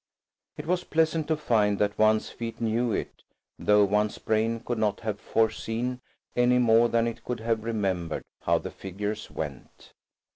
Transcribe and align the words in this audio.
It 0.57 0.65
was 0.65 0.83
pleasant 0.83 1.27
to 1.27 1.37
find 1.37 1.77
that 1.77 1.99
one's 1.99 2.31
feet 2.31 2.59
knew 2.59 2.91
it, 2.91 3.21
though 3.59 3.85
one's 3.85 4.17
brain 4.17 4.59
could 4.61 4.79
not 4.79 5.01
have 5.01 5.19
foreseen, 5.19 6.01
any 6.35 6.57
more 6.57 6.89
than 6.89 7.05
it 7.05 7.23
could 7.23 7.41
have 7.41 7.63
remembered, 7.63 8.23
how 8.45 8.57
the 8.57 8.71
figures 8.71 9.29
went. 9.29 9.93